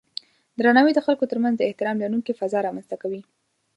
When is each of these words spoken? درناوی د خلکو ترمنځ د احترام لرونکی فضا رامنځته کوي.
درناوی 0.59 0.93
د 0.95 0.99
خلکو 1.05 1.29
ترمنځ 1.31 1.55
د 1.57 1.61
احترام 1.69 1.95
لرونکی 1.99 2.33
فضا 2.39 2.59
رامنځته 2.67 2.95
کوي. 3.01 3.21